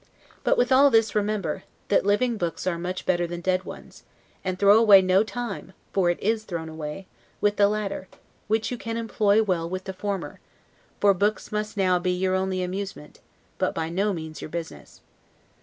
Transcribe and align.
But 0.43 0.57
with 0.57 0.71
all 0.71 0.89
this, 0.89 1.13
remember, 1.13 1.61
that 1.89 2.03
living 2.03 2.35
books 2.35 2.65
are 2.65 2.79
much 2.79 3.05
better 3.05 3.27
than 3.27 3.39
dead 3.39 3.65
ones; 3.65 4.01
and 4.43 4.57
throw 4.57 4.79
away 4.79 4.99
no 4.99 5.23
time 5.23 5.73
(for 5.93 6.09
it 6.09 6.19
is 6.23 6.43
thrown 6.43 6.67
away) 6.69 7.05
with 7.39 7.57
the 7.57 7.69
latter, 7.69 8.07
which 8.47 8.71
you 8.71 8.79
can 8.79 8.97
employ 8.97 9.43
well 9.43 9.69
with 9.69 9.83
the 9.83 9.93
former; 9.93 10.39
for 10.99 11.13
books 11.13 11.51
must 11.51 11.77
now 11.77 11.99
be 11.99 12.09
your 12.13 12.33
only 12.33 12.63
amusement, 12.63 13.19
but, 13.59 13.75
by 13.75 13.89
no 13.89 14.11
means 14.11 14.41
your 14.41 14.49
business. 14.49 15.01